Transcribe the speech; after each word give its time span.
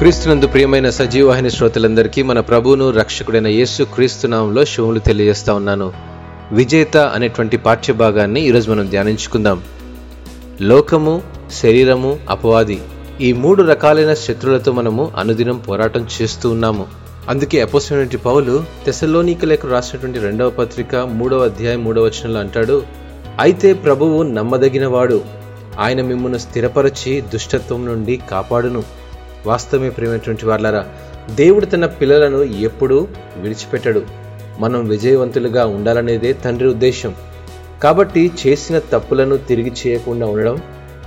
క్రీస్తునందు 0.00 0.46
ప్రియమైన 0.46 0.90
సజీవవాహిని 0.90 1.50
శ్రోతలందరికీ 1.50 2.22
మన 2.22 2.40
ప్రభువును 2.40 2.90
రక్షకుడైన 2.90 3.46
యేసు 3.46 3.82
క్రీస్తునామంలో 3.82 4.64
శుభములు 4.64 4.98
తెలియజేస్తా 4.98 5.54
ఉన్నాను. 5.54 5.92
విజేత 6.52 6.96
అనేటువంటి 6.96 7.56
పాఠ్యభాగాన్ని 7.56 8.40
ఈరోజు 8.40 8.70
మనం 8.70 8.90
ధ్యానించుకుందాం. 8.90 9.62
లోకము 10.60 11.22
శరీరము 11.62 12.18
అపవాది 12.30 12.80
ఈ 13.20 13.32
మూడు 13.32 13.62
రకాలైన 13.62 14.14
శత్రులతో 14.14 14.72
మనము 14.72 15.12
అనుదినం 15.16 15.58
పోరాటం 15.58 16.06
చేస్తూ 16.22 16.50
ఉన్నాము. 16.50 16.86
అందుకే 17.28 17.60
అపోసినటువంటి 17.60 18.16
పౌలు 18.16 18.64
తెసలోనికలకు 18.86 19.68
రాసినటువంటి 19.68 20.18
రెండవ 20.18 20.50
పత్రిక 20.50 20.96
మూడవ 20.96 21.38
అధ్యాయం 21.38 21.84
మూడవ 21.84 22.02
వచనంలో 22.02 22.40
అంటాడు 22.40 22.82
అయితే 23.40 23.72
ప్రభువు 23.72 24.22
నమ్మదగినవాడు. 24.22 25.20
ఆయన 25.80 26.02
మిమ్మల్ని 26.02 26.40
స్థిరపరచి 26.40 27.20
దుష్టత్వం 27.20 27.86
నుండి 27.86 28.20
కాపాడును. 28.30 28.99
వాస్తవమే 29.46 29.90
ప్రేమైనటువంటి 29.90 30.46
వాళ్ళారా 30.46 30.86
దేవుడు 31.34 31.66
తన 31.66 31.86
పిల్లలను 31.86 32.42
ఎప్పుడూ 32.42 33.08
విడిచిపెట్టడు. 33.36 34.02
మనం 34.58 34.88
విజయవంతులుగా 34.88 35.66
ఉండాలనేదే 35.66 36.32
తండ్రి 36.32 36.68
ఉద్దేశం 36.68 37.14
కాబట్టి 37.82 38.30
చేసిన 38.46 38.78
తప్పులను 38.78 39.36
తిరిగి 39.36 39.72
చేయకుండా 39.86 40.26
ఉండడం 40.26 40.58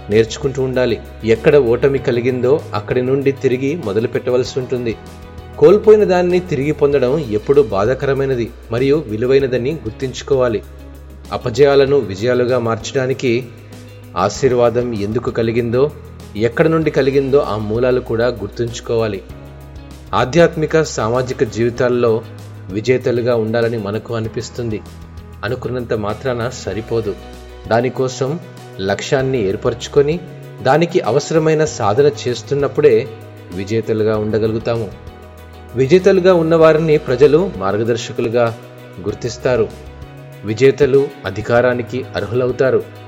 నేర్చుకుంటూ 0.09 0.63
ఉండాలి. 0.63 0.99
ఎక్కడ 1.25 1.55
ఓటమి 1.55 1.99
కలిగిందో 1.99 2.59
అక్కడి 2.73 3.01
నుండి 3.01 3.31
తిరిగి 3.31 3.81
మొదలు 3.85 4.07
పెట్టవలసి 4.07 4.59
ఉంటుంది. 4.59 4.95
కోల్పోయిన 5.57 6.03
దాన్ని 6.03 6.39
తిరిగి 6.39 6.71
పొందడం 6.71 7.19
ఎప్పుడూ 7.19 7.63
బాధాకరమైనది 7.63 8.51
మరియు 8.71 9.03
విలువైనదని 9.07 9.71
గుర్తుంచుకోవాలి. 9.71 10.63
అపజయాలను 11.31 11.97
విజయాలుగా 11.97 12.59
మార్చడానికి 12.59 13.45
ఆశీర్వాదం 14.17 14.93
ఎందుకు 14.93 15.31
కలిగిందో 15.31 15.91
ఎక్కడ 16.35 16.67
నుండి 16.67 16.91
కలిగిందో 16.91 17.37
ఆ 17.37 17.57
మూలాలు 17.57 17.99
కూడా 17.99 18.27
గుర్తుంచుకోవాలి. 18.27 19.21
ఆధ్యాత్మిక 20.13 20.81
సామాజిక 20.81 21.43
జీవితాల్లో 21.43 22.21
విజేతలుగా 22.69 23.35
ఉండాలని 23.35 23.77
మనకు 23.77 24.15
అనిపిస్తుంది. 24.15 24.81
అనుకున్నంత 25.43 25.93
మాత్రాన 25.93 26.49
సరిపోదు. 26.49 27.15
దానికోసం 27.67 28.39
లక్ష్యాన్ని 28.81 29.47
ఏర్పరచుకొని 29.47 30.19
దానికి 30.61 30.99
అవసరమైన 30.99 31.65
సాధన 31.65 32.11
చేస్తున్నప్పుడే 32.27 33.07
విజేతలుగా 33.53 34.17
ఉండగలుగుతాము. 34.17 34.91
విజేతలుగా 35.75 36.33
ఉన్నవారిని 36.33 36.97
ప్రజలు 36.97 37.51
మార్గదర్శకులుగా 37.57 38.57
గుర్తిస్తారు. 39.01 39.67
విజేతలు 40.45 41.07
అధికారానికి 41.25 42.05
అర్హులవుతారు. 42.15 43.02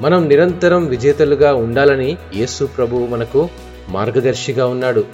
మనం 0.00 0.28
నిరంతరం 0.28 0.86
విజేతలుగా 0.86 1.54
ఉండాలని 1.54 2.16
యేసు 2.36 2.64
ప్రభువు 2.64 3.06
మనకు 3.06 3.48
మార్గదర్శిగా 3.88 4.66
ఉన్నాడు. 4.66 5.04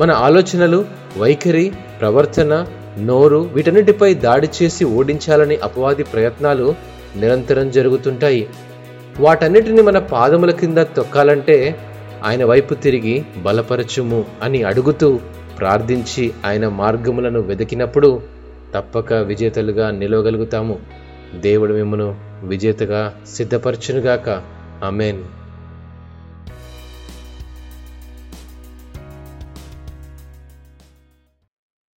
మన 0.00 0.10
ఆలోచనలు 0.10 0.84
వైఖరి 1.18 1.72
ప్రవర్తన 2.00 2.66
నోరు 2.98 3.36
వీటన్నిటిపై 3.36 4.14
దాడి 4.14 4.48
చేసి 4.62 4.84
ఓడించాలని 4.84 5.56
అపవాది 5.56 6.02
ప్రయత్నాలు 6.02 6.74
నిరంతరం 7.16 7.70
జరుగుతుంటాయి. 7.70 8.48
వాటన్నిటిని 9.20 9.82
మన 9.82 9.98
పాదముల 9.98 10.50
కింద 10.50 10.78
తొక్కాలంటే 10.78 11.78
ఆయన 12.24 12.44
వైపు 12.44 12.74
తిరిగి 12.74 13.24
బలపరచుము 13.36 14.24
అని 14.42 14.62
అడుగుతూ 14.62 15.20
ప్రార్థించి 15.58 16.32
ఆయన 16.46 16.68
మార్గములను 16.68 17.40
వెతికినప్పుడు 17.40 18.22
తప్పక 18.74 19.12
విజేతలుగా 19.12 19.90
నిలవగలుగుతాము. 19.90 20.78
దేవుడు 21.34 21.72
మిమ్మను 21.74 22.29
విజేతగా 22.42 23.20
సిద్ధపరచునుగాక. 23.26 24.42
ఆమెన్. 24.84 25.24